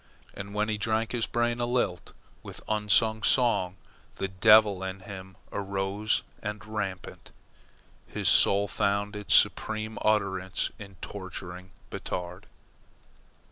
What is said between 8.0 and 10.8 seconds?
his soul found its supreme utterance